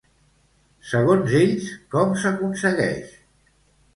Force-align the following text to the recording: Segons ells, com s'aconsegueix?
Segons 0.93 1.35
ells, 1.41 1.67
com 1.95 2.15
s'aconsegueix? 2.23 3.15